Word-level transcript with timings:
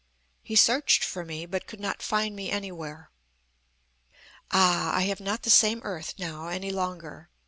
He 0.41 0.55
searched 0.55 1.03
for 1.03 1.23
me, 1.23 1.45
but 1.45 1.67
could 1.67 1.79
not 1.79 2.01
find 2.01 2.35
me 2.35 2.49
anywhere. 2.49 3.11
"Ah! 4.49 4.95
I 4.95 5.01
have 5.01 5.19
not 5.19 5.43
the 5.43 5.51
same 5.51 5.79
earth 5.83 6.15
now 6.17 6.47
any 6.47 6.71
longer. 6.71 7.29